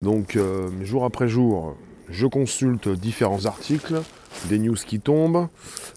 [0.00, 1.74] Donc euh, jour après jour,
[2.08, 4.00] je consulte différents articles,
[4.48, 5.48] des news qui tombent,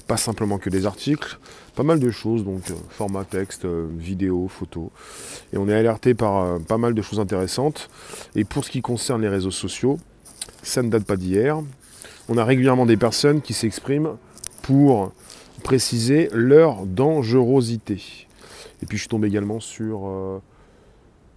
[0.07, 1.37] pas simplement que des articles,
[1.75, 4.91] pas mal de choses, donc euh, format texte, euh, vidéo, photo.
[5.53, 7.91] Et on est alerté par pas mal de choses intéressantes.
[8.33, 9.99] Et pour ce qui concerne les réseaux sociaux,
[10.63, 11.61] ça ne date pas d'hier.
[12.27, 14.17] On a régulièrement des personnes qui s'expriment
[14.63, 15.11] pour
[15.63, 18.27] préciser leur dangerosité.
[18.81, 20.41] Et puis je tombe également sur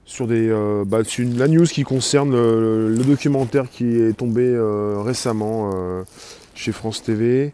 [0.06, 5.72] sur, des, euh, bah, la news qui concerne le, documentaire qui est tombé euh, récemment
[5.74, 6.02] euh,
[6.54, 7.52] chez France TV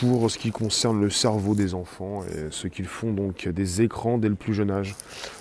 [0.00, 4.18] pour ce qui concerne le cerveau des enfants et ce qu'ils font donc des écrans
[4.18, 4.94] dès le plus jeune âge.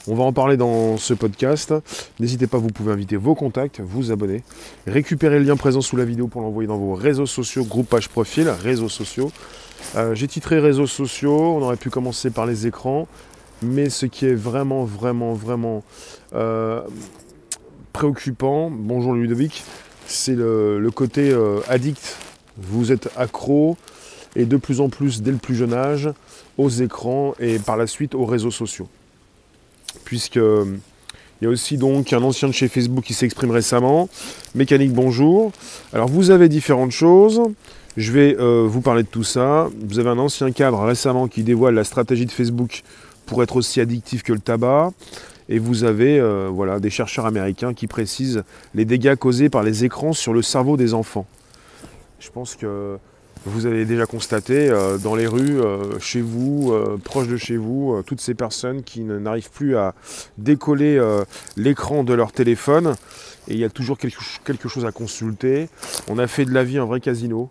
[0.08, 1.72] On va en parler dans ce podcast.
[2.20, 4.42] N'hésitez pas, vous pouvez inviter vos contacts, vous abonner,
[4.88, 8.10] récupérer le lien présent sous la vidéo pour l'envoyer dans vos réseaux sociaux, groupe page
[8.10, 9.32] profil, réseaux sociaux.
[10.14, 13.08] J'ai titré réseaux sociaux, on aurait pu commencer par les écrans.
[13.62, 15.84] Mais ce qui est vraiment, vraiment, vraiment
[16.34, 16.82] euh,
[17.92, 19.64] préoccupant, bonjour Ludovic,
[20.06, 22.18] c'est le, côté euh, addict.
[22.58, 23.78] Vous êtes accro
[24.36, 26.10] et de plus en plus, dès le plus jeune âge,
[26.58, 28.88] aux écrans et par la suite aux réseaux sociaux.
[30.06, 30.40] Puisque
[31.42, 34.10] il y a aussi donc un ancien de chez Facebook qui s'exprime récemment.
[34.56, 35.52] Mécanique, bonjour.
[35.94, 37.42] Alors vous avez différentes choses.
[37.96, 39.70] Je vais euh, vous parler de tout ça.
[39.82, 42.84] Vous avez un ancien cadre récemment qui dévoile la stratégie de Facebook
[43.30, 44.92] pour être aussi addictif que le tabac.
[45.50, 49.86] Et vous avez euh, voilà, des chercheurs américains qui précisent les dégâts causés par les
[49.86, 51.28] écrans sur le cerveau des enfants.
[52.20, 52.98] Je pense que
[53.46, 58.02] vous avez déjà constaté euh, dans les rues, euh, chez vous, proche de chez vous,
[58.06, 59.94] toutes ces personnes qui n'arrivent plus à
[60.38, 61.00] décoller
[61.56, 62.96] l'écran de leur téléphone.
[63.48, 65.70] Et il y a toujours quelque chose à consulter.
[66.08, 67.50] On a fait de la vie un vrai casino.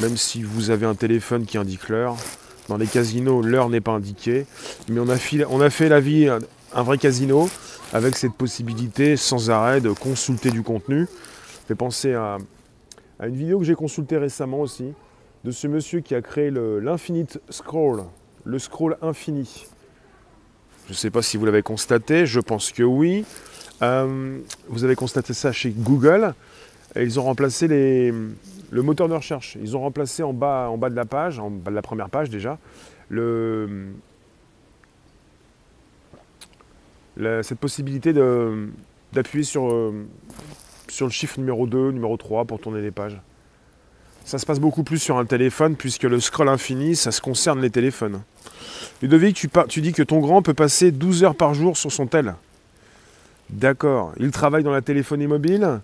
[0.00, 2.16] Même si vous avez un téléphone qui indique l'heure,
[2.68, 4.46] dans les casinos, l'heure n'est pas indiquée,
[4.88, 5.16] mais on a,
[5.70, 7.48] fait, la vie un, vrai casino
[7.92, 11.06] avec cette possibilité sans arrêt de consulter du contenu.
[11.06, 12.38] Ça fait penser à,
[13.22, 14.92] une vidéo que j'ai consultée récemment aussi,
[15.44, 18.04] de ce monsieur qui a créé l'infinite scroll,
[18.44, 19.66] le scroll infini.
[20.86, 23.24] Je ne sais pas si vous l'avez constaté, je pense que oui.
[23.82, 24.38] Euh,
[24.68, 26.34] vous avez constaté ça chez Google.
[26.96, 28.12] ils ont remplacé les,
[28.74, 29.56] le moteur de recherche.
[29.62, 32.10] Ils ont remplacé en bas, en bas de la page, en bas de la première
[32.10, 32.58] page déjà,
[37.16, 38.12] cette possibilité
[39.12, 40.04] d'appuyer sur, euh,
[40.88, 43.20] sur le chiffre numéro 2, numéro 3 pour tourner les pages.
[44.24, 47.60] Ça se passe beaucoup plus sur un téléphone puisque le scroll infini, ça se concerne
[47.60, 48.22] les téléphones.
[49.02, 52.08] Ludovic, tu, tu dis que ton grand peut passer 12 heures par jour sur son
[52.08, 52.34] tel.
[53.50, 54.14] D'accord.
[54.18, 55.80] Il travaille dans la téléphonie mobile,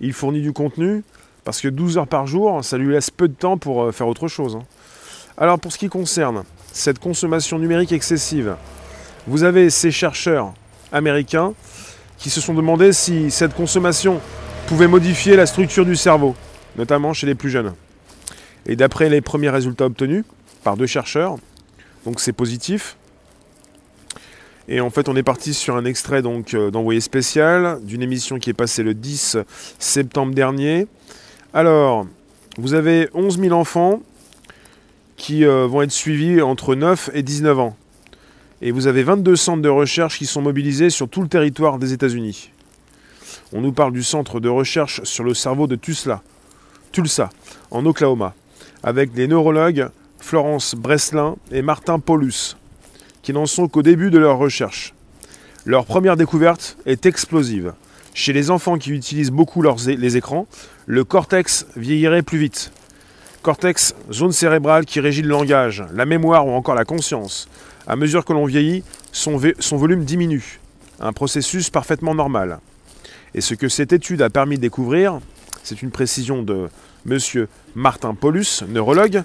[0.00, 1.02] il fournit du contenu,
[1.50, 4.06] parce que 12 heures par jour, ça lui laisse peu de temps pour euh, faire
[4.06, 4.54] autre chose.
[4.54, 4.62] Hein.
[5.36, 8.54] Alors pour ce qui concerne cette consommation numérique excessive,
[9.26, 10.52] vous avez ces chercheurs
[10.92, 11.54] américains
[12.18, 14.20] qui se sont demandé si cette consommation
[14.68, 16.36] pouvait modifier la structure du cerveau,
[16.76, 17.74] notamment chez les plus jeunes.
[18.66, 20.22] Et d'après les premiers résultats obtenus
[20.62, 21.34] par deux chercheurs,
[22.04, 22.96] donc c'est positif.
[24.68, 28.50] Et en fait, on est parti sur un extrait euh, d'envoyé spécial d'une émission qui
[28.50, 29.38] est passée le 10
[29.80, 30.86] septembre dernier
[31.52, 32.06] alors,
[32.58, 34.00] vous avez 11 000 enfants
[35.16, 37.76] qui euh, vont être suivis entre 9 et 19 ans.
[38.62, 41.92] Et vous avez 22 centres de recherche qui sont mobilisés sur tout le territoire des
[41.92, 42.52] États-Unis.
[43.52, 46.22] On nous parle du centre de recherche sur le cerveau de Tulsa,
[46.92, 47.30] Tulsa,
[47.72, 48.34] en Oklahoma,
[48.84, 52.56] avec les neurologues Florence Breslin et Martin Paulus,
[53.22, 54.94] qui n'en sont qu'au début de leur recherche.
[55.64, 57.72] Leur première découverte est explosive.
[58.14, 60.46] Chez les enfants qui utilisent beaucoup les écrans,
[60.86, 62.72] le cortex vieillirait plus vite.
[63.42, 67.48] Cortex, zone cérébrale qui régit le langage, la mémoire ou encore la conscience.
[67.86, 68.82] À mesure que l'on vieillit,
[69.12, 70.60] son, son volume diminue.
[71.00, 72.58] Un processus parfaitement normal.
[73.34, 75.20] Et ce que cette étude a permis de découvrir,
[75.62, 76.68] c'est une précision de
[77.08, 77.46] M.
[77.74, 79.22] Martin Paulus, neurologue,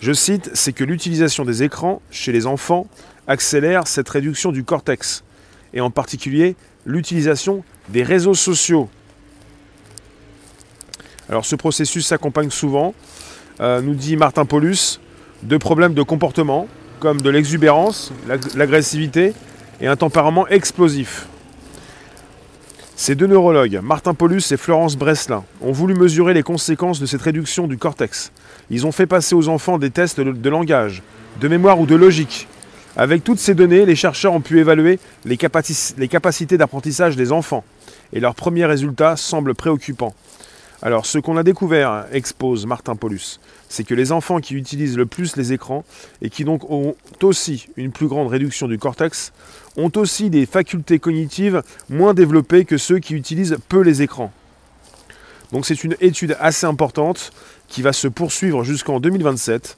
[0.00, 2.86] je cite, c'est que l'utilisation des écrans chez les enfants
[3.26, 5.24] accélère cette réduction du cortex,
[5.72, 8.88] et en particulier l'utilisation des réseaux sociaux.
[11.28, 12.94] Alors ce processus s'accompagne souvent,
[13.60, 15.00] euh, nous dit Martin Paulus,
[15.42, 16.68] de problèmes de comportement,
[17.00, 18.12] comme de l'exubérance,
[18.54, 19.32] l'agressivité
[19.80, 21.26] et un tempérament explosif.
[22.96, 27.22] Ces deux neurologues, Martin Paulus et Florence Breslin, ont voulu mesurer les conséquences de cette
[27.22, 28.30] réduction du cortex.
[28.70, 31.02] Ils ont fait passer aux enfants des tests de langage,
[31.40, 32.46] de mémoire ou de logique,
[32.96, 37.64] avec toutes ces données, les chercheurs ont pu évaluer les, capacités d'apprentissage des enfants,
[38.14, 40.14] et leurs premiers résultats semblent préoccupants.
[40.82, 45.06] Alors, ce qu'on a découvert, expose Martin Paulus, c'est que les enfants qui utilisent le
[45.06, 45.84] plus les écrans
[46.20, 49.32] et qui donc ont aussi une plus grande réduction du cortex
[49.76, 54.30] ont aussi des facultés cognitives moins développées que ceux qui utilisent peu les écrans.
[55.52, 57.32] Donc c'est une étude assez importante
[57.68, 59.76] qui va se poursuivre jusqu'en 2027.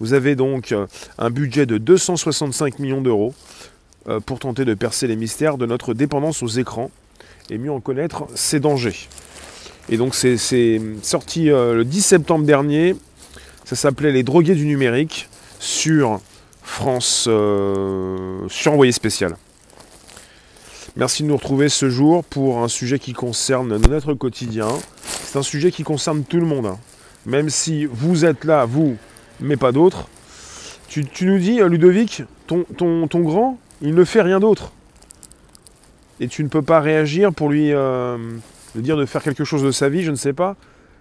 [0.00, 0.86] Vous avez donc euh,
[1.18, 3.34] un budget de 265 millions d'euros
[4.08, 6.90] euh, pour tenter de percer les mystères de notre dépendance aux écrans
[7.50, 9.08] et mieux en connaître ses dangers.
[9.88, 10.36] Et donc c'est
[11.02, 12.96] sorti euh, le 10 septembre dernier.
[13.64, 16.20] Ça s'appelait Les drogués du numérique sur
[16.62, 19.36] France euh, sur envoyé spécial.
[20.96, 24.68] Merci de nous retrouver ce jour pour un sujet qui concerne notre quotidien.
[25.02, 26.66] C'est un sujet qui concerne tout le monde.
[26.66, 26.78] Hein.
[27.26, 28.96] Même si vous êtes là, vous,
[29.40, 30.08] mais pas d'autres.
[30.88, 34.70] Tu, nous dis, Ludovic, ton, ton, ton, grand, il ne fait rien d'autre.
[36.20, 38.16] Et tu ne peux pas réagir pour lui euh,
[38.74, 40.56] dire de faire quelque chose de sa vie, je ne sais pas.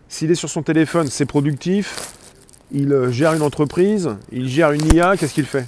[0.10, 2.14] S'il est sur son téléphone, c'est productif.
[2.72, 5.68] Il euh, gère une entreprise, il gère une IA, qu'est-ce qu'il fait?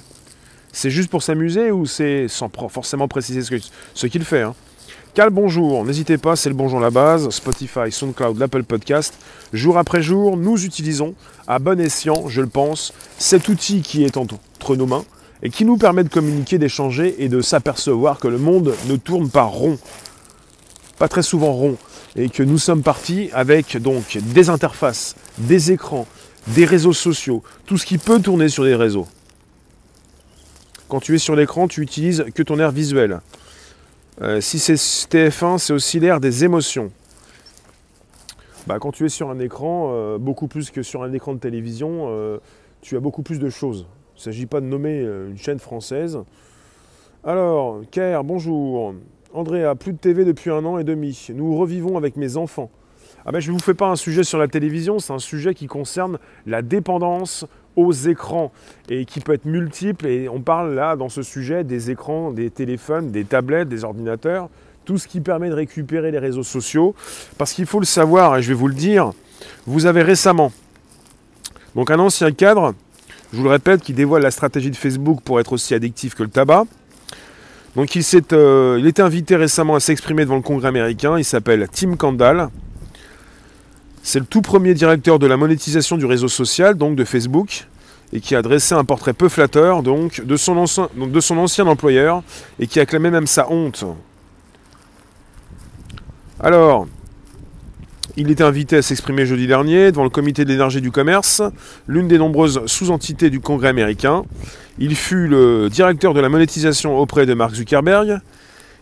[0.72, 3.42] C'est juste pour s'amuser ou c'est sans forcément préciser
[3.94, 4.54] ce qu'il fait hein?
[5.14, 9.14] Cal bonjour, n'hésitez pas, c'est le bonjour à la base, Spotify, SoundCloud, l'Apple Podcast.
[9.54, 11.14] Jour après jour, nous utilisons,
[11.46, 15.06] à bon escient, je le pense, cet outil qui est entre nos mains
[15.46, 19.30] et qui nous permet de communiquer, d'échanger et de s'apercevoir que le monde ne tourne
[19.30, 19.78] pas rond.
[20.98, 21.76] Pas très souvent rond.
[22.16, 26.08] Et que nous sommes partis avec donc des interfaces, des écrans,
[26.48, 29.06] des réseaux sociaux, tout ce qui peut tourner sur des réseaux.
[30.88, 33.20] Quand tu es sur l'écran, tu utilises que ton air visuel.
[34.22, 36.90] Euh, si c'est TF1, c'est aussi l'air des émotions.
[38.66, 41.38] Bah, quand tu es sur un écran, euh, beaucoup plus que sur un écran de
[41.38, 42.38] télévision, euh,
[42.80, 43.86] tu as beaucoup plus de choses.
[44.16, 46.18] Il ne s'agit pas de nommer une chaîne française.
[47.22, 48.94] Alors, Ker, bonjour.
[49.34, 51.28] André a plus de TV depuis un an et demi.
[51.34, 52.70] Nous revivons avec mes enfants.
[53.26, 55.52] Ah ben, je ne vous fais pas un sujet sur la télévision, c'est un sujet
[55.52, 57.44] qui concerne la dépendance
[57.76, 58.52] aux écrans
[58.88, 60.06] et qui peut être multiple.
[60.06, 64.48] Et on parle là, dans ce sujet, des écrans, des téléphones, des tablettes, des ordinateurs,
[64.86, 66.94] tout ce qui permet de récupérer les réseaux sociaux.
[67.36, 69.12] Parce qu'il faut le savoir, et je vais vous le dire,
[69.66, 70.52] vous avez récemment
[71.74, 72.74] donc un ancien cadre,
[73.32, 76.22] je vous le répète, qui dévoile la stratégie de Facebook pour être aussi addictif que
[76.22, 76.64] le tabac.
[77.74, 81.18] Donc il, s'est, euh, il était invité récemment à s'exprimer devant le Congrès américain.
[81.18, 82.48] Il s'appelle Tim Kandal.
[84.02, 87.66] C'est le tout premier directeur de la monétisation du réseau social, donc de Facebook,
[88.12, 91.66] et qui a dressé un portrait peu flatteur donc, de, son ancien, de son ancien
[91.66, 92.22] employeur,
[92.60, 93.84] et qui a clamé même sa honte.
[96.38, 96.86] Alors,
[98.16, 101.42] il était invité à s'exprimer jeudi dernier devant le comité de l'énergie du commerce,
[101.86, 104.24] l'une des nombreuses sous-entités du Congrès américain.
[104.78, 108.20] Il fut le directeur de la monétisation auprès de Mark Zuckerberg,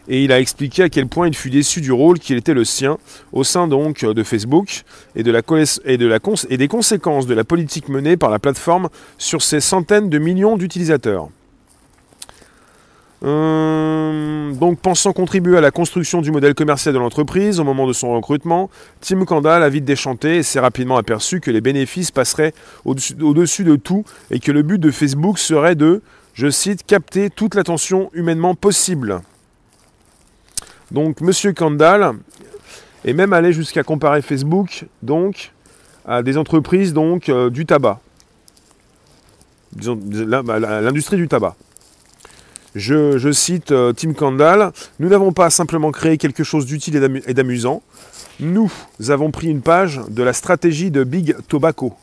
[0.08, 2.64] et il a expliqué à quel point il fut déçu du rôle qu'il était le
[2.64, 2.98] sien
[3.32, 4.82] au sein donc de Facebook
[5.16, 8.88] et, et des conséquences de la politique menée par la plateforme
[9.18, 11.28] sur ses centaines de millions d'utilisateurs.
[13.24, 17.94] Euh, donc pensant contribuer à la construction du modèle commercial de l'entreprise au moment de
[17.94, 18.68] son recrutement,
[19.00, 22.52] Tim Kandal a vite déchanté et s'est rapidement aperçu que les bénéfices passeraient
[22.84, 26.02] au-dessus de tout et que le but de Facebook serait de,
[26.34, 29.22] je cite, capter toute l'attention humainement possible.
[30.90, 31.54] Donc M.
[31.54, 32.12] Kandal
[33.06, 35.52] est même allé jusqu'à comparer Facebook donc
[36.04, 38.00] à des entreprises donc euh, du tabac,
[39.82, 41.56] l'industrie du tabac.
[42.74, 47.82] Je, cite euh, Tim Kandal, nous n'avons pas simplement créé quelque chose d'utile et d'amusant,
[48.40, 48.70] nous
[49.08, 51.94] avons pris une page de la stratégie de Big Tobacco,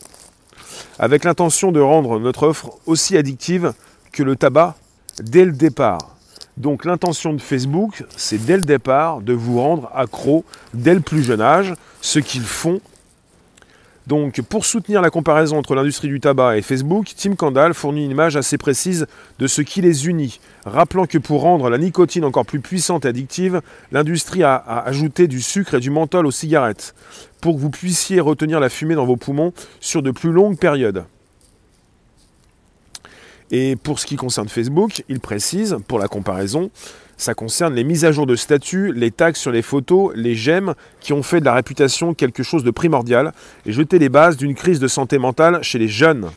[0.97, 3.73] avec l'intention de rendre notre offre aussi addictive
[4.13, 4.75] que le tabac
[5.21, 6.15] dès le départ.
[6.55, 11.23] Donc l'intention de Facebook, c'est dès le départ de vous rendre accro dès le plus
[11.23, 12.79] jeune âge, ce qu'ils font.
[14.07, 18.11] Donc pour soutenir la comparaison entre l'industrie du tabac et Facebook, Tim Kandal fournit une
[18.11, 19.05] image assez précise
[19.37, 23.09] de ce qui les unit, rappelant que pour rendre la nicotine encore plus puissante et
[23.09, 26.95] addictive, l'industrie a, a ajouté du sucre et du menthol aux cigarettes,
[27.41, 31.05] pour que vous puissiez retenir la fumée dans vos poumons sur de plus longues périodes.
[33.51, 36.71] Et pour ce qui concerne Facebook, il précise, pour la comparaison,
[37.21, 40.73] ça concerne les mises à jour de statut, les tags sur les photos, les j'aime
[41.01, 43.31] qui ont fait de la réputation quelque chose de primordial
[43.67, 46.31] et jeté les bases d'une crise de santé mentale chez les jeunes.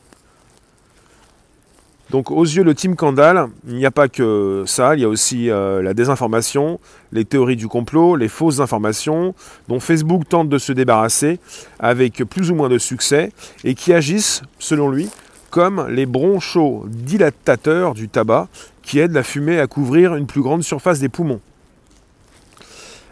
[2.10, 5.08] Donc aux yeux de Team Kandal, il n'y a pas que ça, il y a
[5.08, 6.78] aussi euh, la désinformation,
[7.12, 9.34] les théories du complot, les fausses informations,
[9.68, 11.40] dont Facebook tente de se débarrasser
[11.78, 13.32] avec plus ou moins de succès,
[13.64, 15.08] et qui agissent, selon lui,
[15.48, 16.06] comme les
[16.86, 18.48] dilatateurs du tabac
[18.84, 21.40] qui aident la fumée à couvrir une plus grande surface des poumons.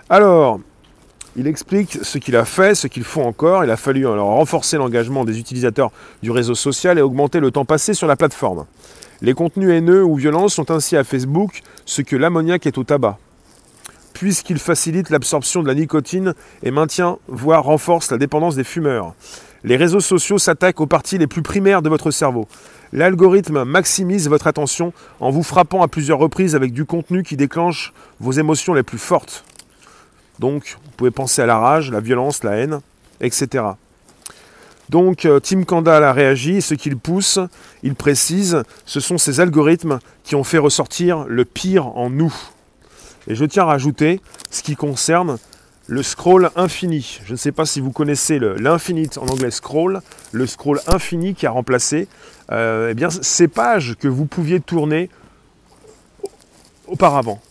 [0.08, 0.60] Alors,
[1.36, 3.64] il explique ce qu'il a fait, ce qu'il faut encore.
[3.64, 5.90] Il a fallu renforcer l'engagement des utilisateurs
[6.22, 8.66] du réseau social et augmenter le temps passé sur la plateforme.
[9.22, 13.18] Les contenus haineux ou violents sont ainsi à Facebook ce que l'ammoniac est au tabac,
[14.12, 19.14] puisqu'il facilite l'absorption de la nicotine et maintient, voire renforce la dépendance des fumeurs.
[19.64, 22.48] Les réseaux sociaux s'attaquent aux parties les plus primaires de votre cerveau.
[22.92, 27.92] L'algorithme maximise votre attention en vous frappant à plusieurs reprises avec du contenu qui déclenche
[28.20, 29.44] vos émotions les plus fortes.
[30.40, 32.80] Donc, vous pouvez penser à la rage, la violence, la haine,
[33.20, 33.64] etc.
[34.88, 37.38] Donc, euh, Tim Kandal a réagi, ce qu'il pousse,
[37.82, 42.34] il précise, ce sont ces algorithmes qui ont fait ressortir le pire en nous.
[43.28, 45.38] Et je tiens à rajouter ce qui concerne
[45.92, 47.20] le scroll infini.
[47.26, 50.00] Je ne sais pas si vous connaissez l'infinite en anglais scroll,
[50.32, 52.08] le scroll infini qui a remplacé
[52.50, 55.10] euh, eh ces pages que vous pouviez tourner
[56.86, 57.42] auparavant.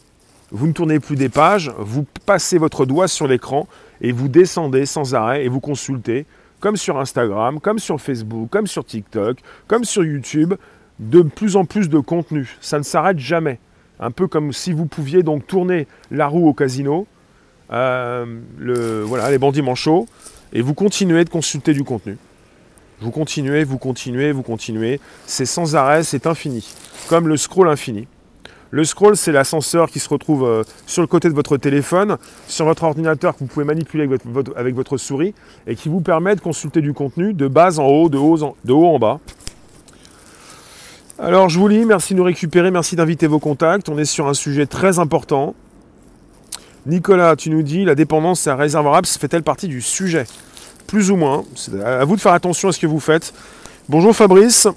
[0.49, 3.67] Vous ne tournez plus des pages, vous passez votre doigt sur l'écran
[4.01, 6.25] et vous descendez sans arrêt et vous consultez,
[6.59, 10.55] comme sur Instagram, comme sur Facebook, comme sur TikTok, comme sur YouTube,
[10.97, 12.57] de plus en plus de contenu.
[12.59, 13.59] Ça ne s'arrête jamais.
[13.99, 17.05] Un peu comme si vous pouviez donc tourner la roue au casino,
[17.71, 20.07] voilà, les bandits manchots,
[20.53, 22.17] et vous continuez de consulter du contenu.
[23.01, 24.99] Vous continuez, vous continuez, vous continuez.
[25.25, 26.71] C'est sans arrêt, c'est infini.
[27.09, 28.07] Comme le scroll infini.
[28.69, 32.65] Le scroll, c'est l'ascenseur qui se retrouve euh, sur le côté de votre téléphone, sur
[32.65, 34.07] votre ordinateur que vous pouvez manipuler
[34.55, 35.33] avec votre, souris
[35.67, 38.99] et qui vous permet de consulter du contenu de bas en haut, de haut en
[38.99, 39.19] bas.
[41.19, 43.89] Alors je vous lis, merci de nous récupérer, merci d'inviter vos contacts.
[43.89, 45.53] On est sur un sujet très important.
[46.87, 50.25] Nicolas, tu nous dis, la dépendance à réservoir apps fait-elle partie du sujet?
[50.87, 51.45] Plus ou moins.
[51.55, 53.33] C'est à vous de faire attention à ce que vous faites.
[53.87, 54.67] Bonjour Fabrice.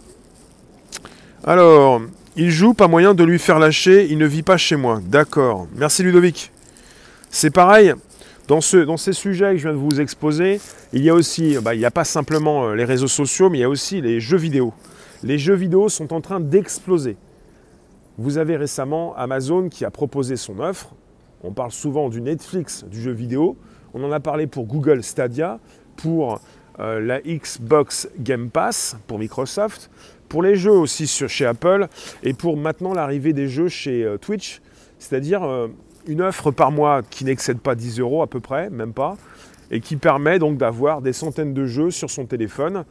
[1.44, 2.02] Alors,
[2.36, 5.00] il joue, pas moyen de lui faire lâcher, il ne vit pas chez moi.
[5.02, 5.66] D'accord.
[5.76, 6.52] Merci Ludovic.
[7.30, 7.94] C'est pareil,
[8.48, 10.60] dans, ces sujets que je viens de vous exposer,
[10.92, 13.58] il y a aussi, bah, il n'y a pas simplement euh, les réseaux sociaux, mais
[13.58, 14.74] il y a aussi les jeux vidéo.
[15.22, 17.16] Les jeux vidéo sont en train d'exploser.
[18.18, 20.90] Vous avez récemment Amazon qui a proposé son offre
[21.44, 23.56] on parle souvent du Netflix du jeu vidéo.
[23.92, 25.60] On en a parlé pour Google Stadia,
[25.96, 26.40] pour
[26.80, 29.90] euh, la Xbox Game Pass, pour Microsoft,
[30.28, 31.86] pour les jeux aussi chez Apple,
[32.22, 34.60] et pour maintenant l'arrivée des jeux chez euh, Twitch,
[34.98, 35.68] c'est-à-dire euh,
[36.06, 39.16] une offre par mois qui n'excède pas 10 euros à peu près, même pas,
[39.70, 42.84] et qui permet donc d'avoir des centaines de jeux sur son téléphone.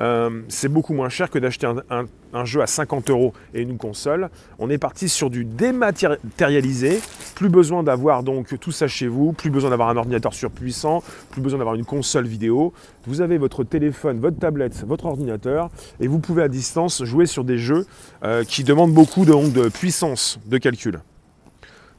[0.00, 4.30] Euh, c'est beaucoup moins cher que d'acheter un, jeu à 50 euros et une console.
[4.58, 7.00] On est parti sur du dématérialisé.
[7.34, 11.40] Plus besoin d'avoir donc tout ça chez vous, plus besoin d'avoir un ordinateur surpuissant, plus
[11.40, 12.72] besoin d'avoir une console vidéo.
[13.06, 15.70] Vous avez votre téléphone, votre tablette, votre ordinateur
[16.00, 17.86] et vous pouvez à distance jouer sur des jeux
[18.24, 21.00] euh, qui demandent beaucoup de puissance de calcul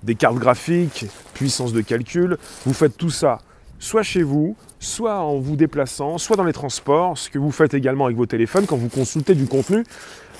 [0.03, 2.37] des cartes graphiques, puissance de calcul.
[2.65, 3.39] Vous faites tout ça
[3.79, 7.73] soit chez vous, soit en vous déplaçant, soit dans les transports, ce que vous faites
[7.73, 9.83] également avec vos téléphones quand vous consultez du contenu,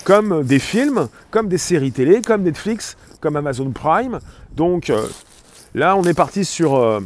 [0.04, 4.20] comme des films, comme des séries télé, comme Netflix, comme Amazon Prime.
[4.54, 5.06] Donc euh,
[5.74, 7.00] là, on est parti sur euh,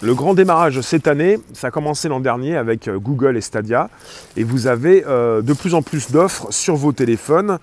[0.00, 1.38] le grand démarrage cette année.
[1.52, 3.88] Ça a commencé l'an dernier avec euh, Google et Stadia.
[4.36, 7.58] Et vous avez de plus en plus d'offres sur vos téléphones.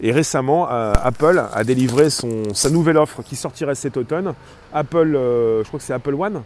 [0.00, 4.34] Et récemment, Apple a délivré son, sa nouvelle offre qui sortirait cet automne.
[4.72, 6.42] Apple, je crois que c'est Apple One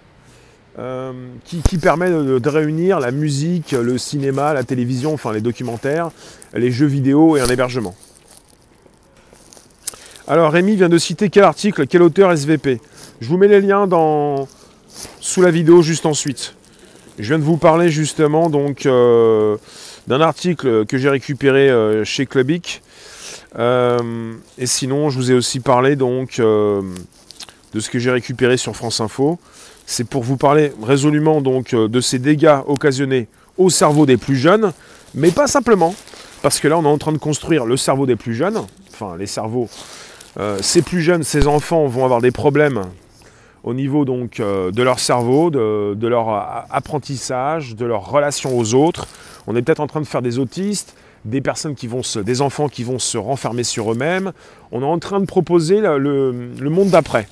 [0.78, 1.12] euh,
[1.44, 6.10] qui, permet de, réunir la musique, le cinéma, la télévision, enfin les documentaires,
[6.54, 7.94] les jeux vidéo et un hébergement.
[10.26, 12.80] Alors Rémi vient de citer quel article, quel auteur SVP.
[13.20, 14.48] Je vous mets les liens dans,
[15.20, 16.54] sous la vidéo juste ensuite.
[17.18, 19.58] Je viens de vous parler justement donc euh,
[20.06, 22.80] d'un article que j'ai récupéré euh, chez Clubic.
[23.58, 26.80] et sinon, je vous ai aussi parlé donc de
[27.78, 29.38] ce que j'ai récupéré sur France Info
[29.86, 34.36] c'est pour vous parler résolument donc euh, de ces dégâts occasionnés au cerveau des plus
[34.36, 34.72] jeunes,
[35.14, 35.94] mais pas simplement,
[36.42, 38.60] parce que là on est en train de construire le cerveau des plus jeunes,
[38.92, 39.68] enfin les cerveaux,
[40.38, 42.82] euh, ces plus jeunes, ces enfants vont avoir des problèmes
[43.64, 46.28] au niveau donc euh, de leur cerveau, de, leur
[46.70, 49.06] apprentissage, de leur relation aux autres.
[49.46, 52.40] On est peut-être en train de faire des autistes, des personnes qui vont se, des
[52.40, 54.32] enfants qui vont se renfermer sur eux-mêmes.
[54.72, 56.32] On est en train de proposer le
[56.70, 57.28] monde d'après,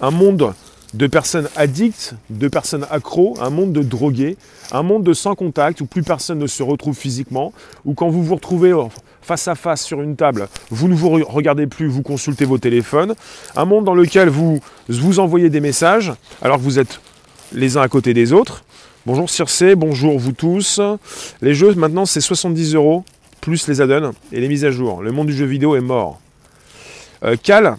[0.00, 0.54] un monde
[0.94, 4.36] de personnes addictes, de personnes accros, un monde de drogués,
[4.72, 7.52] un monde de sans contact où plus personne ne se retrouve physiquement,
[7.84, 8.74] où quand vous vous retrouvez
[9.22, 13.14] face à face sur une table, vous ne vous regardez plus, vous consultez vos téléphones,
[13.56, 17.00] un monde dans lequel vous vous envoyez des messages alors que vous êtes
[17.52, 18.64] les uns à côté des autres.
[19.06, 20.80] Bonjour Circe, bonjour vous tous.
[21.40, 23.04] Les jeux maintenant c'est 70 euros
[23.40, 25.02] plus les add-ons et les mises à jour.
[25.02, 26.20] Le monde du jeu vidéo est mort.
[27.24, 27.76] Euh, Cal,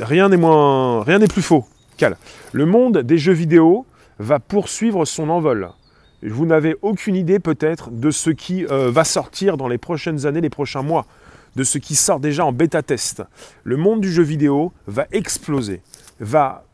[0.00, 1.64] rien n'est moins, rien n'est plus faux.
[2.52, 3.86] Le monde des jeux vidéo
[4.18, 5.70] va poursuivre son envol.
[6.22, 10.40] Vous n'avez aucune idée peut-être de ce qui euh, va sortir dans les prochaines années,
[10.40, 11.06] les prochains mois,
[11.56, 13.22] de ce qui sort déjà en bêta-test.
[13.64, 15.82] Le monde du jeu vidéo va exploser,
[16.20, 16.64] va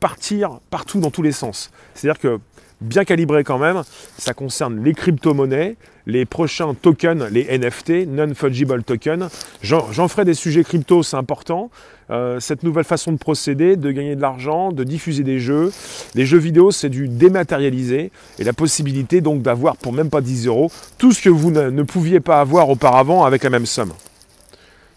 [0.00, 1.70] partir partout dans tous les sens.
[1.94, 2.40] C'est-à-dire que
[2.80, 3.82] bien calibré quand même.
[4.16, 9.28] Ça concerne les crypto-monnaies, les prochains tokens, les NFT, non-fungible tokens.
[9.62, 11.70] J'en ferai des sujets crypto, c'est important.
[12.10, 15.72] Euh, cette nouvelle façon de procéder, de gagner de l'argent, de diffuser des jeux.
[16.14, 20.46] Les jeux vidéo, c'est du dématérialisé et la possibilité donc d'avoir pour même pas 10
[20.46, 23.92] euros tout ce que vous ne pouviez pas avoir auparavant avec la même somme.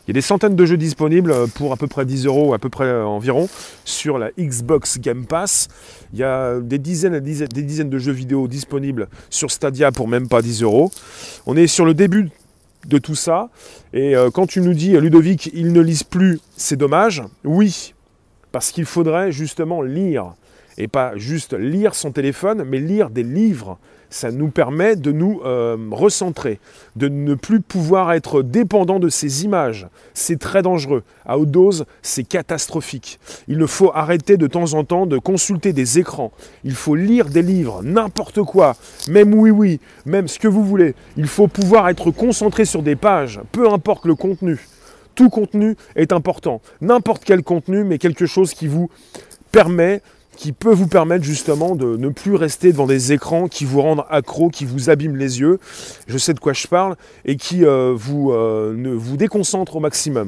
[0.08, 2.60] Il y a des centaines de jeux disponibles pour à peu près 10 euros, à
[2.60, 3.48] peu près euh, environ,
[3.86, 5.67] sur la Xbox Game Pass.
[6.13, 10.27] Il y a des dizaines, des dizaines de jeux vidéo disponibles sur Stadia pour même
[10.27, 10.91] pas 10 euros.
[11.46, 12.29] On est sur le début
[12.88, 13.50] de tout ça.
[13.93, 17.22] Et euh, quand tu nous dis, Ludovic, il ne lise plus, c'est dommage.
[17.43, 17.93] Oui,
[18.51, 20.34] parce qu'il faudrait justement lire.
[20.77, 23.77] Et pas juste lire son téléphone, mais lire des livres
[24.12, 26.60] ça nous permet de nous euh, recentrer,
[26.96, 29.88] de ne plus pouvoir être dépendant de ces images.
[30.13, 31.03] C'est très dangereux.
[31.25, 33.20] À haute dose, c'est catastrophique.
[33.48, 36.32] Il faut arrêter de temps en temps de consulter des écrans.
[36.63, 38.75] Il faut lire des livres, n'importe quoi,
[39.08, 40.94] même oui oui, même ce que vous voulez.
[41.15, 44.60] Il faut pouvoir être concentré sur des pages, peu importe le contenu.
[45.15, 46.62] Tout contenu est important.
[46.82, 48.89] N'importe quel contenu, mais quelque chose qui vous
[49.51, 50.01] permet
[50.41, 54.05] qui peut vous permettre justement de ne plus rester devant des écrans qui vous rendent
[54.10, 55.60] accro, qui vous abîment les yeux,
[56.07, 56.95] je sais de quoi je parle,
[57.25, 58.98] et qui euh, vous, euh,
[59.71, 60.25] au maximum.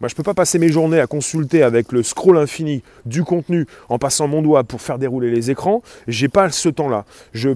[0.00, 3.22] Moi, je ne peux pas passer mes journées à consulter avec le scroll infini du
[3.22, 5.80] contenu en passant mon doigt pour faire dérouler les écrans.
[6.08, 7.04] J'ai pas ce temps-là.
[7.32, 7.50] Je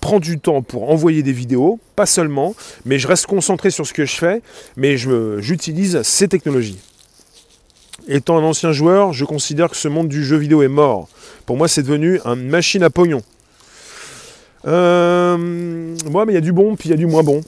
[0.00, 2.54] prends du temps pour envoyer des vidéos, pas seulement,
[2.84, 4.40] mais je reste concentré sur ce que je fais,
[4.76, 6.78] mais j'utilise ces technologies.
[8.08, 11.08] Étant un ancien joueur, je considère que ce monde du jeu vidéo est mort.
[11.46, 13.22] Pour moi, c'est devenu une machine à pognon.
[14.66, 17.42] Euh, mais il y a du bon, puis il y a du moins bon.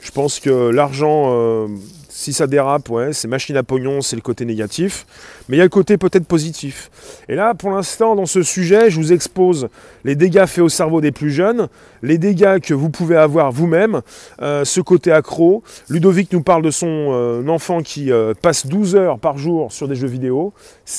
[0.00, 1.68] Je pense que l'argent, euh,
[2.14, 5.06] si ça dérape, ouais, c'est machine à pognon, c'est le côté négatif.
[5.48, 6.90] Mais il y a le côté peut-être positif.
[7.26, 9.68] Et là, pour l'instant, dans ce sujet, je vous expose
[10.04, 11.68] les dégâts faits au cerveau des plus jeunes,
[12.02, 14.02] les dégâts que vous pouvez avoir vous-même,
[14.42, 15.62] euh, ce côté accro.
[15.88, 19.88] Ludovic nous parle de son euh, enfant qui euh, passe 12 heures par jour sur
[19.88, 20.52] des jeux vidéo.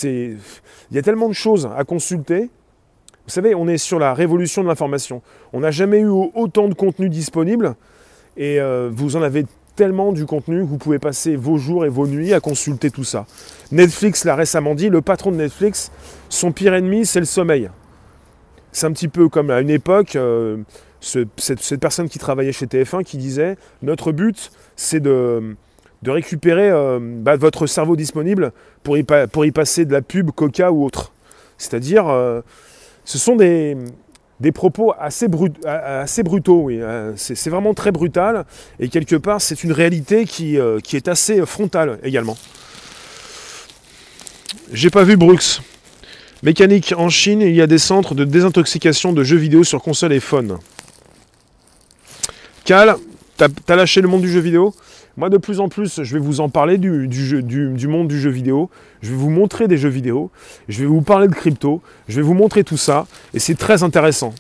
[0.04, 0.40] Il
[0.92, 2.50] y a tellement de choses à consulter.
[3.26, 5.22] Vous savez, on est sur la révolution de l'information.
[5.54, 7.76] On n'a jamais eu autant de contenu disponible
[8.36, 8.60] et
[8.92, 12.34] vous en avez tellement du contenu que vous pouvez passer vos jours et vos nuits
[12.34, 13.26] à consulter tout ça.
[13.72, 15.92] Netflix l'a récemment dit, le patron de Netflix,
[16.30, 17.70] son pire ennemi, c'est le sommeil.
[18.72, 20.58] C'est un petit peu comme à une époque, euh,
[21.00, 25.56] cette, personne qui travaillait chez TF1 qui disait, notre but, c'est de,
[26.06, 28.52] récupérer euh, bah, votre cerveau disponible
[28.84, 31.12] pour y, pour y, passer de la pub, coca ou autre.
[31.58, 32.42] C'est-à-dire, euh,
[33.06, 33.78] ce sont des,
[34.44, 36.70] des propos assez, brutaux.
[36.70, 37.14] Hein.
[37.16, 38.46] C'est vraiment très brutal.
[38.80, 42.38] Et quelque part, c'est une réalité qui, euh, est assez frontale également.
[44.74, 45.62] J'ai pas vu Brooks.
[46.44, 50.12] Mécanique, en Chine, il y a des centres de désintoxication de jeux vidéo sur console
[50.12, 50.58] et phone.
[52.66, 52.98] Cal,
[53.38, 54.76] t'as lâché le monde du jeu vidéo?
[55.16, 57.08] Moi, de plus en plus, je vais vous en parler du,
[57.88, 58.70] monde du jeu vidéo.
[59.02, 60.32] Je vais vous montrer des jeux vidéo.
[60.68, 61.82] Je vais vous parler de crypto.
[62.08, 63.06] Je vais vous montrer tout ça.
[63.36, 64.34] Et c'est très intéressant.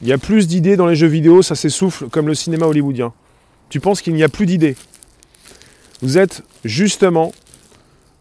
[0.00, 3.12] Il y a plus d'idées dans les jeux vidéo, ça s'essouffle comme le cinéma hollywoodien.
[3.68, 4.74] Tu penses qu'il n'y a plus d'idées.
[6.02, 7.32] Vous êtes justement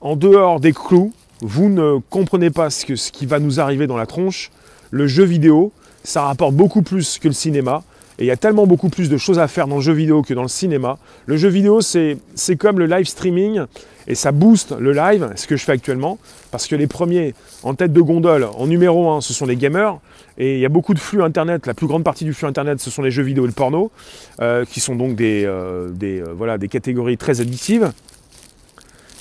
[0.01, 1.11] en dehors des clous.
[1.41, 4.51] Vous ne comprenez pas ce, ce qui va nous arriver dans la tronche.
[4.91, 5.71] Le jeu vidéo,
[6.03, 7.83] ça rapporte beaucoup plus que le cinéma.
[8.21, 10.21] Et il y a tellement beaucoup plus de choses à faire dans le jeu vidéo
[10.21, 10.99] que dans le cinéma.
[11.25, 12.19] Le jeu vidéo, c'est
[12.55, 13.61] comme le live streaming
[14.05, 16.19] et ça booste le live, ce que je fais actuellement,
[16.51, 19.97] parce que les premiers en tête de gondole, en numéro 1, ce sont les gamers.
[20.37, 22.79] Et il y a beaucoup de flux internet, la plus grande partie du flux internet,
[22.79, 23.91] ce sont les jeux vidéo et le porno,
[24.39, 27.91] euh, qui sont donc des, euh, des, euh, voilà, des catégories très addictives.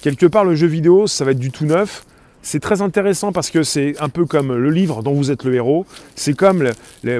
[0.03, 2.05] Quelque part, le jeu vidéo, ça va être du tout neuf.
[2.43, 5.55] C'est très intéressant parce que c'est un peu comme le livre dont vous êtes le
[5.55, 5.87] héros.
[6.17, 6.71] C'est comme,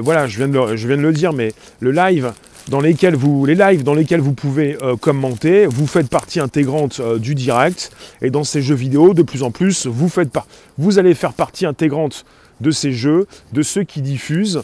[0.01, 2.33] voilà, je viens, de le, le dire, mais le live
[2.69, 6.99] dans lesquels vous, les lives dans lesquels vous pouvez euh, commenter, vous faites partie intégrante
[6.99, 7.91] euh, du direct.
[8.21, 9.87] Et dans ces jeux vidéo, de plus en plus,
[10.77, 12.25] vous allez faire partie intégrante
[12.59, 14.61] de ces jeux, de ceux qui diffusent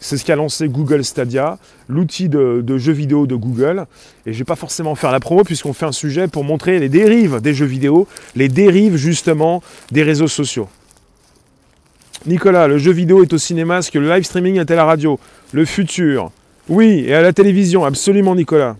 [0.00, 1.58] c'est ce qu'a lancé Google Stadia,
[1.88, 3.86] l'outil de, jeux vidéo de Google.
[4.26, 6.78] Et je ne vais pas forcément faire la promo puisqu'on fait un sujet pour montrer
[6.78, 8.06] les dérives des jeux vidéo,
[8.36, 10.68] les dérives justement des réseaux sociaux.
[12.26, 14.84] Nicolas, le jeu vidéo est au cinéma ce que le live streaming est à la
[14.84, 15.18] radio?
[15.52, 16.30] Le futur?
[16.68, 18.76] Oui, et à la télévision, absolument Nicolas.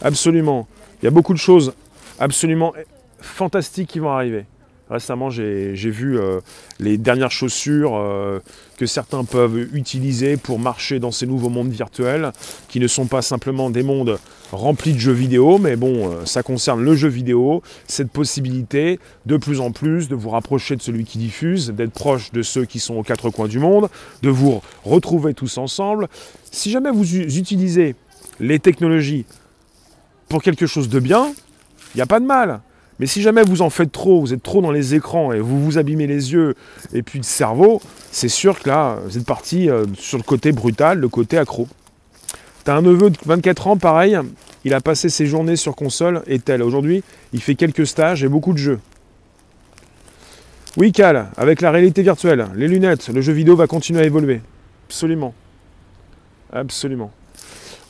[0.00, 0.66] Absolument.
[1.02, 1.74] Il y a beaucoup de choses
[2.18, 2.72] absolument
[3.20, 4.46] fantastiques qui vont arriver.
[4.90, 6.40] Récemment, j'ai vu euh,
[6.80, 8.40] les dernières chaussures euh,
[8.78, 12.32] que certains peuvent utiliser pour marcher dans ces nouveaux mondes virtuels,
[12.68, 14.18] qui ne sont pas simplement des mondes
[14.50, 19.36] remplis de jeux vidéo, mais bon, euh, ça concerne le jeu vidéo, cette possibilité de
[19.36, 22.80] plus en plus de vous rapprocher de celui qui diffuse, d'être proche de ceux qui
[22.80, 23.90] sont aux quatre coins du monde,
[24.22, 26.08] de vous retrouver tous ensemble.
[26.50, 27.94] Si jamais vous utilisez
[28.40, 29.26] les technologies
[30.30, 31.34] pour quelque chose de bien,
[31.94, 32.60] il n'y a pas de mal.
[33.00, 35.62] Mais si jamais vous en faites trop, vous êtes trop dans les écrans et vous
[35.62, 36.54] vous abîmez les yeux
[36.92, 37.80] et puis le cerveau,
[38.10, 41.68] c'est sûr que là, vous êtes parti euh, sur le côté brutal, le côté accro.
[42.64, 44.18] T'as un neveu de 24 ans, pareil,
[44.64, 46.62] il a passé ses journées sur console et tel.
[46.62, 48.80] Aujourd'hui, il fait quelques stages et beaucoup de jeux.
[50.76, 54.40] Oui, Cal, avec la réalité virtuelle, les lunettes, le jeu vidéo va continuer à évoluer.
[54.88, 55.34] Absolument.
[56.52, 57.10] Absolument.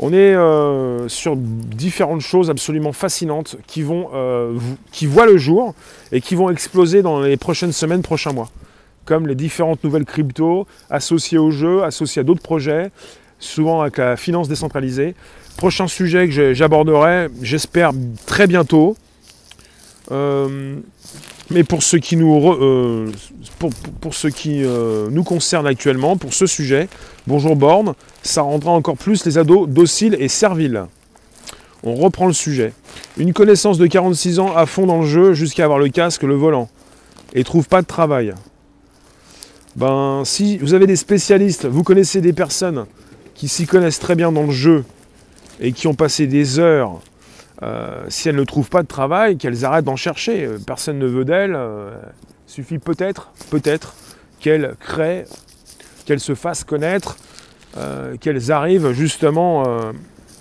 [0.01, 4.57] On est euh, sur différentes choses absolument fascinantes qui, vont, euh,
[4.93, 5.75] qui voient le jour
[6.13, 8.49] et qui vont exploser dans les prochaines semaines, prochains mois.
[9.05, 12.91] Comme les différentes nouvelles cryptos associées au jeu, associées à d'autres projets,
[13.41, 15.15] souvent avec la finance décentralisée.
[15.57, 17.91] Prochain sujet que j'aborderai, j'espère,
[18.27, 18.97] très bientôt.
[20.13, 20.77] Euh,
[21.51, 23.11] mais pour ce qui nous,
[24.01, 24.63] pour, ce qui,
[25.11, 26.89] nous concerne actuellement, pour ce sujet,
[27.29, 30.87] bonjour Borne, ça rendra encore plus les ados dociles et serviles.
[31.85, 32.73] On reprend le sujet.
[33.19, 36.35] Une connaissance de 46 ans à fond dans le jeu jusqu'à avoir le casque, le
[36.35, 36.71] volant.
[37.35, 38.33] Et trouve pas de travail.
[39.77, 42.87] Ben, si vous avez des spécialistes, vous connaissez des personnes
[43.35, 44.85] qui s'y connaissent très bien dans le jeu
[45.61, 46.99] et qui ont passé des heures
[47.63, 50.47] euh, si elles ne trouvent pas de travail, qu'elles arrêtent d'en chercher.
[50.47, 51.55] Euh, personne ne veut d'elles.
[51.55, 51.91] Euh,
[52.47, 53.95] suffit peut-être, peut-être,
[54.41, 55.27] qu'elles créent,
[56.09, 57.19] qu'elles se fassent connaître,
[58.23, 59.63] qu'elles arrivent justement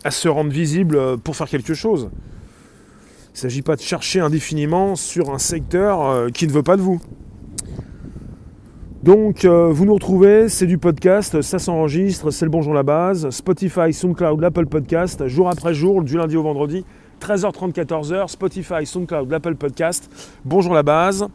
[0.06, 2.10] à se rendre visibles pour faire quelque chose.
[2.10, 6.82] Il ne s'agit pas de chercher indéfiniment sur un secteur qui ne veut pas de
[6.82, 7.02] vous.
[9.04, 13.92] Donc, vous nous retrouvez, c'est du podcast, ça s'enregistre, c'est le Bonjour la base, Spotify,
[13.92, 16.86] SoundCloud, l'Apple Podcast, jour après jour, du lundi au vendredi.
[17.20, 20.10] 13h30, 14h, Spotify, SoundCloud, l'Apple Podcast.
[20.46, 21.28] Bonjour la base.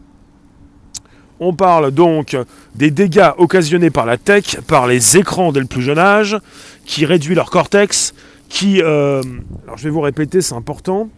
[1.40, 2.37] On parle donc
[2.75, 6.38] des dégâts occasionnés par la tech, par les écrans dès le plus jeune âge,
[6.85, 8.14] qui réduit leur cortex,
[8.49, 8.81] qui...
[8.83, 9.23] Euh,
[9.64, 11.09] alors je vais vous répéter, c'est important.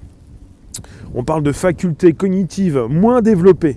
[1.14, 3.76] On parle de facultés cognitives moins développées.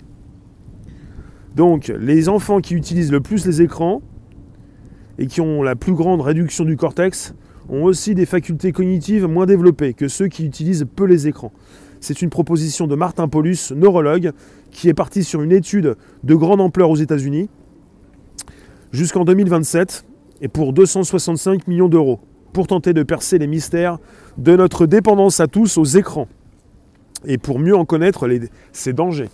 [1.55, 4.01] Donc les enfants qui utilisent le plus les écrans
[5.19, 7.33] et qui ont la plus grande réduction du cortex
[7.69, 11.51] ont aussi des facultés cognitives moins développées que ceux qui utilisent peu les écrans.
[11.99, 14.31] C'est une proposition de Martin Paulus, neurologue,
[14.71, 17.49] qui est parti sur une étude de grande ampleur aux États-Unis
[18.91, 20.05] jusqu'en 2027
[20.41, 22.19] et pour 265 millions d'euros
[22.53, 23.97] pour tenter de percer les mystères
[24.37, 26.27] de notre dépendance à tous aux écrans
[27.25, 29.29] et pour mieux en connaître les, ses dangers.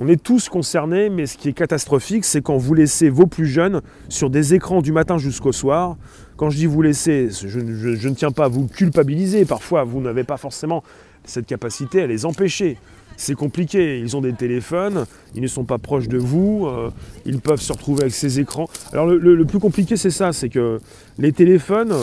[0.00, 3.46] On est tous concernés, mais ce qui est catastrophique, c'est quand vous laissez vos plus
[3.46, 5.96] jeunes sur des écrans du matin jusqu'au soir.
[6.36, 9.44] Quand je dis vous laisser, je, ne tiens pas à vous culpabiliser.
[9.44, 10.82] Parfois, vous n'avez pas forcément
[11.24, 12.78] cette capacité à les empêcher.
[13.16, 14.00] C'est compliqué.
[14.00, 16.90] Ils ont des téléphones, ils ne sont pas proches de vous, euh,
[17.24, 18.68] ils peuvent se retrouver avec ces écrans.
[18.92, 20.80] Alors le, plus compliqué, c'est ça, c'est que
[21.18, 21.94] les téléphones,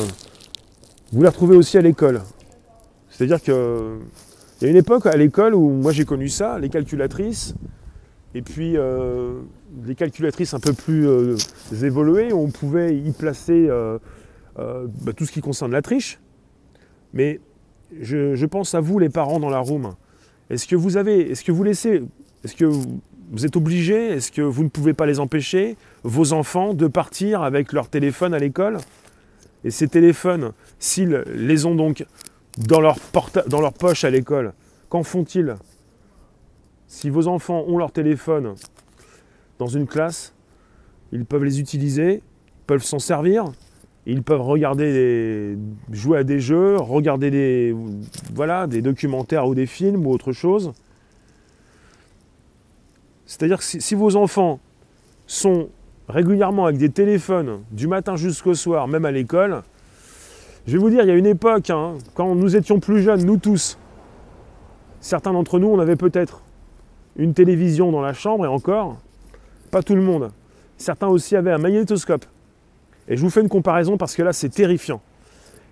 [1.11, 2.21] vous les retrouvez aussi à l'école.
[3.09, 3.97] C'est-à-dire que
[4.61, 7.55] il y a une époque à l'école où moi j'ai connu ça, les calculatrices,
[8.33, 9.41] et puis euh,
[9.85, 11.35] les calculatrices un peu plus euh,
[11.83, 13.97] évoluées, on pouvait y placer euh,
[14.55, 16.19] bah, tout ce qui concerne la triche.
[17.13, 17.39] Mais
[17.99, 19.95] je, pense à vous les parents dans la room.
[20.49, 22.03] Est-ce que vous avez, est-ce que vous laissez,
[22.43, 26.73] est-ce que vous, êtes obligés, est-ce que vous ne pouvez pas les empêcher, vos enfants,
[26.73, 28.77] de partir avec leur téléphone à l'école?
[29.63, 32.05] Et ces téléphones, s'ils les ont donc
[32.57, 32.97] dans leur,
[33.47, 34.53] dans leur poche à l'école,
[34.89, 35.55] qu'en font-ils?
[36.87, 38.55] Si vos enfants ont leur téléphone
[39.59, 40.33] dans une classe,
[41.13, 42.21] ils peuvent les utiliser,
[42.67, 43.45] peuvent s'en servir,
[44.05, 45.57] ils peuvent regarder
[45.91, 47.75] jouer à des jeux, regarder des,
[48.33, 50.73] voilà, des documentaires ou des films ou autre chose.
[53.25, 54.59] C'est-à-dire que si, vos enfants
[55.27, 55.69] sont
[56.09, 59.61] régulièrement avec des téléphones du matin jusqu'au soir, même à l'école,
[60.67, 63.23] je vais vous dire, il y a une époque, hein, quand nous étions plus jeunes,
[63.23, 63.77] nous tous,
[64.99, 66.41] certains d'entre nous, on avait peut-être
[67.15, 68.97] une télévision dans la chambre et encore,
[69.69, 70.31] pas tout le monde.
[70.77, 72.25] Certains aussi avaient un magnétoscope.
[73.11, 75.01] Et je vous fais une comparaison parce que là, c'est terrifiant.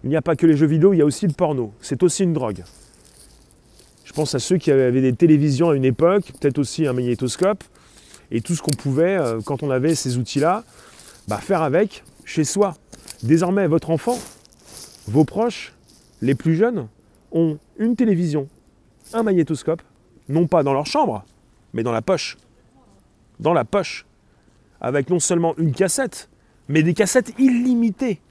[0.03, 1.71] Il n'y a pas que les jeux vidéo, il y a aussi le porno.
[1.79, 2.65] C'est aussi une drogue.
[4.03, 7.63] Je pense à ceux qui avaient des télévisions à une époque, peut-être aussi un magnétoscope,
[8.29, 10.65] et tout ce qu'on pouvait, euh, quand on avait ces outils-là,
[11.29, 12.75] bah, faire avec chez soi.
[13.23, 14.17] Désormais, votre enfant,
[15.07, 15.73] vos proches,
[16.21, 16.89] les plus jeunes,
[17.31, 18.49] ont une télévision,
[19.13, 19.81] un magnétoscope,
[20.27, 21.23] non pas dans leur chambre,
[21.71, 22.37] mais dans la poche.
[23.39, 24.05] Dans la poche.
[24.81, 26.28] Avec non seulement une cassette,
[26.69, 28.21] mais des cassettes illimitées.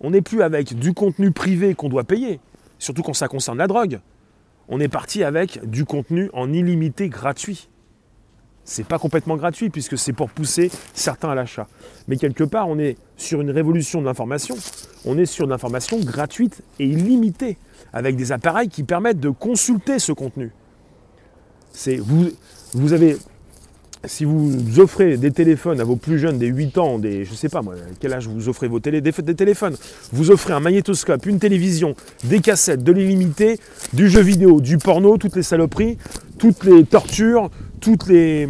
[0.00, 2.40] On n'est plus avec du contenu privé qu'on doit payer,
[2.78, 4.00] surtout quand ça concerne la drogue.
[4.68, 7.68] On est parti avec du contenu en illimité gratuit.
[8.64, 11.66] C'est pas complètement gratuit puisque c'est pour pousser certains à l'achat.
[12.08, 14.56] Mais quelque part, on est sur une révolution de l'information.
[15.04, 17.56] On est sur une information gratuite et illimitée
[17.92, 20.52] avec des appareils qui permettent de consulter ce contenu.
[21.72, 22.28] C'est vous,
[22.74, 23.16] vous avez
[24.06, 27.50] si vous offrez des téléphones à vos plus jeunes, des 8 ans, des, je sais
[27.50, 29.76] pas moi, quel âge vous offrez vos télé, des, téléphones,
[30.12, 33.60] vous offrez un magnétoscope, une télévision, des cassettes, de l'illimité,
[33.92, 35.98] du jeu vidéo, du porno, toutes les saloperies,
[36.38, 38.48] toutes les tortures, toutes les,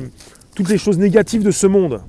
[0.76, 2.00] choses négatives de ce monde.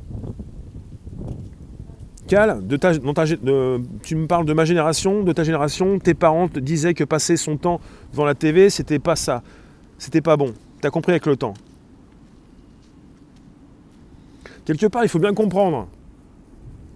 [2.28, 6.60] Cal, de ta, tu me parles de ma génération, de ta génération, tes parents te
[6.60, 9.42] disaient que passer son temps devant la TV, c'était pas ça.
[9.98, 10.54] C'était pas bon.
[10.80, 11.54] Tu as compris avec le temps.
[14.66, 15.88] Quelque part, il faut bien comprendre.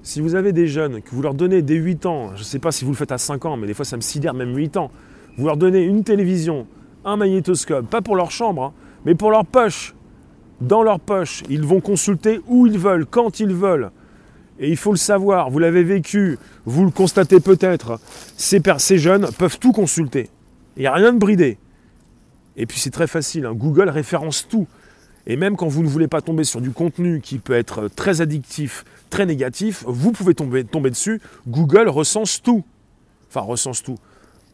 [0.03, 2.59] Si vous avez des jeunes, que vous leur donnez dès 8 ans, je ne sais
[2.59, 4.55] pas si vous le faites à 5 ans, mais des fois ça me sidère même
[4.55, 4.91] 8 ans,
[5.37, 6.67] vous leur donnez une télévision,
[7.03, 8.73] un magnétoscope, pas pour leur chambre, hein,
[9.05, 9.95] mais pour leur poche.
[10.61, 13.91] Dans leur poche, ils vont consulter où ils veulent, quand ils veulent.
[14.59, 17.99] Et il faut le savoir, vous l'avez vécu, vous le constatez peut-être,
[18.37, 20.29] ces, jeunes peuvent tout consulter.
[20.77, 21.57] Il n'y a rien de bridé.
[22.55, 24.67] Et puis c'est très facile, hein, Google référence tout.
[25.27, 28.21] Et même quand vous ne voulez pas tomber sur du contenu qui peut être très
[28.21, 31.21] addictif, très négatif, vous pouvez tomber, dessus.
[31.47, 32.63] Google recense tout.
[33.29, 33.97] Enfin, recense tout.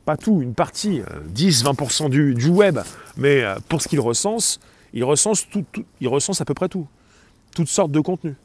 [0.06, 1.02] Pas tout, une partie,
[1.36, 2.80] 10-20% euh, du, web.
[3.18, 4.60] Mais euh, pour ce qu'il recense,
[4.94, 5.66] il recense, tout,
[6.40, 6.88] à peu près tout.
[7.54, 8.36] Toutes sortes de contenus.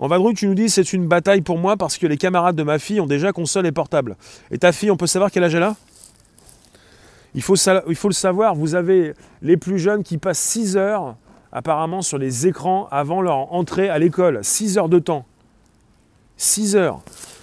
[0.00, 2.62] En vadrouille, tu nous dis c'est une bataille pour moi parce que les camarades de
[2.62, 4.16] ma fille ont déjà console et portable.
[4.50, 5.76] Et ta fille, on peut savoir quel âge elle a?
[7.34, 11.16] Il faut, le savoir, vous avez les plus jeunes qui passent 6 heures
[11.52, 14.40] apparemment sur les écrans avant leur entrée à l'école.
[14.42, 15.24] 6 heures de temps.
[16.36, 17.02] 6 heures.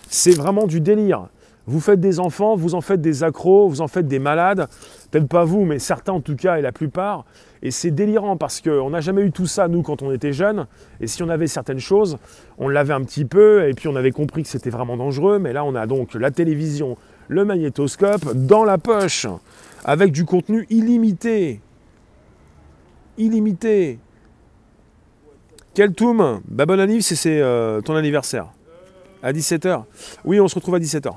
[0.09, 1.27] C'est vraiment du délire.
[1.67, 4.67] Vous faites des enfants, vous en faites des accros, vous en faites des malades.
[5.11, 7.25] Peut-être pas vous, mais certains en tout cas et la plupart.
[7.61, 10.67] Et c'est délirant parce qu'on n'a jamais eu tout ça, nous, quand on était jeunes.
[11.01, 12.17] Et si on avait certaines choses,
[12.57, 15.39] on l'avait un petit peu, et puis on avait compris que c'était vraiment dangereux.
[15.39, 16.97] Mais là, on a donc la télévision,
[17.27, 19.27] le magnétoscope dans la poche
[19.83, 21.61] avec du contenu illimité.
[23.17, 23.99] Illimité.
[25.73, 28.47] Quel toum bah, Bon anniversaire, c'est euh, ton anniversaire.
[29.21, 29.83] À 17h
[30.25, 31.13] Oui, on se retrouve à 17h.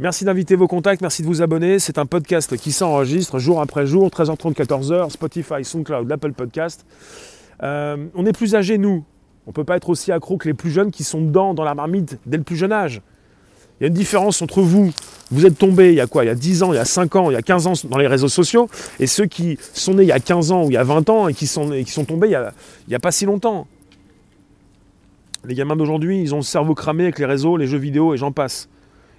[0.00, 1.78] Merci d'inviter vos contacts, merci de vous abonner.
[1.78, 6.84] C'est un podcast qui s'enregistre jour après jour, 13h30, 14h, Spotify, SoundCloud, l'Apple Podcast.
[7.62, 9.04] Euh, on est plus âgés, nous.
[9.46, 11.64] On ne peut pas être aussi accro que les plus jeunes qui sont dedans, dans
[11.64, 13.02] la marmite, dès le plus jeune âge.
[13.80, 14.92] Il y a une différence entre vous,
[15.30, 16.24] vous êtes tombé il y a quoi?
[16.24, 17.72] Il y a 10 ans, il y a 5 ans, il y a 15 ans
[17.90, 18.68] dans les réseaux sociaux,
[19.00, 21.10] et ceux qui sont nés il y a 15 ans ou il y a 20
[21.10, 22.52] ans et qui sont, qui sont tombés il
[22.88, 23.66] n'y a, pas si longtemps.
[25.44, 28.16] Les gamins d'aujourd'hui, ils ont le cerveau cramé avec les réseaux, les jeux vidéo et
[28.16, 28.68] j'en passe.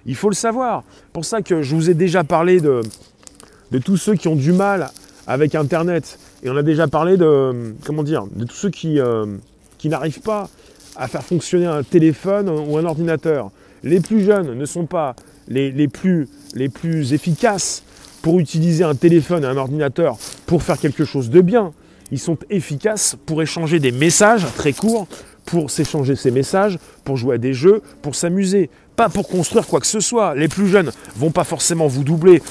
[0.06, 0.84] Il faut le savoir.
[1.12, 2.80] Pour ça que je vous ai déjà parlé de,
[3.70, 4.88] de tous ceux qui ont du mal
[5.26, 6.18] avec Internet.
[6.42, 9.26] Et on a déjà parlé de, comment dire, de tous ceux qui, euh,
[9.78, 10.48] qui n'arrivent pas
[10.96, 13.50] à faire fonctionner un téléphone ou un ordinateur
[13.86, 15.14] les plus jeunes ne sont pas
[15.48, 16.28] les, plus,
[17.12, 17.84] efficaces
[18.20, 21.72] pour utiliser un téléphone et un ordinateur pour faire quelque chose de bien.
[22.10, 25.06] Ils sont efficaces pour échanger des messages très courts,
[25.44, 29.78] pour s'échanger ces messages, pour jouer à des jeux, pour s'amuser, pas pour construire quoi
[29.78, 30.34] que ce soit.
[30.34, 32.42] Les plus jeunes vont pas forcément vous doubler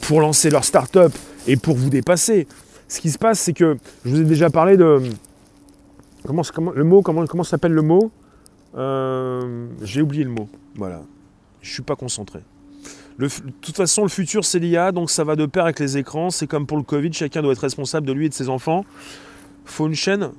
[0.00, 1.12] pour lancer leur start-up
[1.46, 2.46] et pour vous dépasser.
[2.88, 5.02] Ce qui se passe, c'est que je vous ai déjà parlé de
[6.26, 6.42] comment
[7.02, 8.10] comment s'appelle le mot?
[8.78, 10.48] Euh, j'ai oublié le mot.
[10.76, 11.02] Voilà.
[11.60, 12.40] Je suis pas concentré.
[13.18, 13.28] de
[13.60, 16.30] toute façon, le futur, c'est l'IA, donc ça va de pair avec les écrans.
[16.30, 18.84] C'est comme pour le Covid, chacun doit être responsable de lui et de ses enfants.
[19.64, 20.30] Faut une chaîne.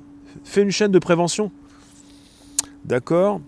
[0.44, 1.52] Fais une chaîne de prévention.
[2.84, 3.40] D'accord?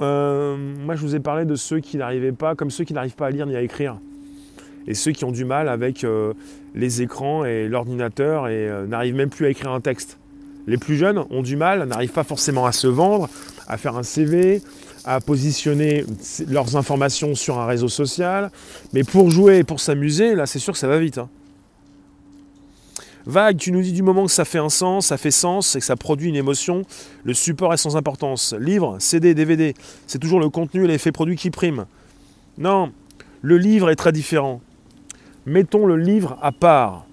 [0.00, 3.14] Euh, Moi, je vous ai parlé de ceux qui n'arrivaient pas, comme ceux qui n'arrivent
[3.14, 3.98] pas à lire ni à écrire.
[4.88, 6.32] Et ceux qui ont du mal avec euh,
[6.74, 10.18] les écrans et l'ordinateur et n'arrivent même plus à écrire un texte.
[10.66, 13.28] Les plus jeunes ont du mal, n'arrivent pas forcément à se vendre,
[13.66, 14.62] à faire un CV,
[15.04, 16.04] à positionner
[16.48, 18.50] leurs informations sur un réseau social.
[18.92, 21.18] Mais pour jouer et pour s'amuser, là, c'est sûr que ça va vite.
[21.18, 21.28] Hein.
[23.24, 25.78] Vague, tu nous dis du moment que ça fait un sens, ça fait sens et
[25.78, 26.82] que ça produit une émotion,
[27.22, 28.54] le support est sans importance.
[28.58, 29.74] Livre, CD, DVD,
[30.08, 31.86] c'est toujours le contenu et l'effet produit qui prime.
[32.58, 32.92] Non,
[33.40, 34.60] le livre est très différent.
[35.46, 37.06] Mettons le livre à part.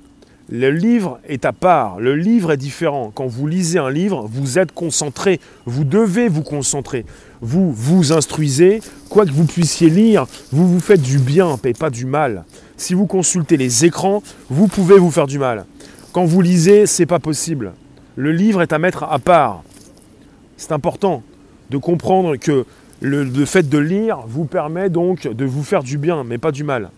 [0.51, 3.11] Le livre est à part, le livre est différent.
[3.13, 7.05] Quand vous lisez un livre, vous êtes concentré, vous devez vous concentrer.
[7.39, 11.91] Vous vous instruisez, quoi que vous puissiez lire, vous vous faites du bien, et pas
[11.91, 12.45] du mal.
[12.77, 15.65] Si vous consultez les écrans, vous pouvez vous faire du mal.
[16.13, 17.73] Quand vous lisez, c'est pas possible.
[18.15, 19.61] Le livre est à mettre à part.
[20.57, 21.21] C'est important
[21.69, 22.65] de comprendre que
[23.01, 26.51] le, le fait de lire vous permet donc de vous faire du bien, mais pas
[26.51, 26.89] du mal.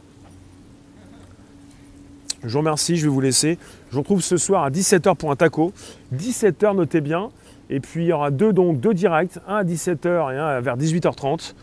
[2.44, 3.58] Je vous remercie, je vais vous laisser.
[3.90, 5.74] Je vous retrouve ce soir à 17h pour un taco.
[6.16, 7.30] 17h, notez bien.
[7.70, 10.78] Et puis il y aura deux, donc, deux directs, un à 17h et un vers
[10.78, 11.54] 18h30.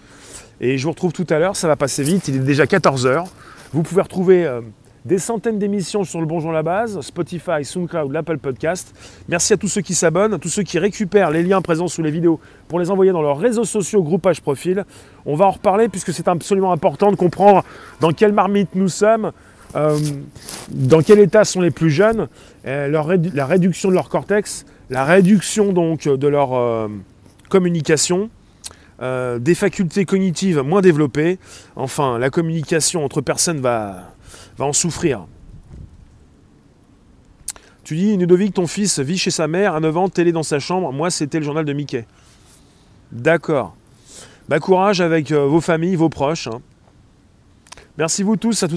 [0.61, 3.27] Et je vous retrouve tout à l'heure, ça va passer vite, il est déjà 14h.
[3.73, 4.61] Vous pouvez retrouver euh,
[5.05, 8.95] des centaines d'émissions sur le Bonjour la base, Spotify, SoundCloud, l'Apple Podcast.
[9.29, 12.03] Merci à tous ceux qui s'abonnent, à tous ceux qui récupèrent les liens présents sous
[12.03, 14.85] les vidéos pour les envoyer dans leurs réseaux sociaux, groupage profil.
[15.27, 17.65] On va en reparler puisque c'est absolument important de comprendre
[18.01, 19.33] dans quelle marmite nous sommes,
[19.77, 19.99] euh,
[20.71, 22.29] dans quel état sont les plus jeunes,
[22.67, 26.89] euh, la réduction de leur cortex, la réduction donc de leur euh,
[27.49, 28.31] communication,
[29.01, 31.39] euh, des facultés cognitives moins développées.
[31.77, 34.15] Enfin, la communication entre personnes va,
[34.57, 35.27] va en souffrir.
[37.85, 40.59] Tu dis, Ludovic, ton fils vit chez sa mère à 9 ans, télé dans sa
[40.59, 40.93] chambre.
[40.93, 42.07] Moi, c'était le journal de Mickey.
[43.13, 43.75] D'accord.
[44.49, 46.49] Bah, courage avec euh, vos familles, vos proches.
[46.49, 46.61] hein.
[47.97, 48.77] Merci vous tous, à tout à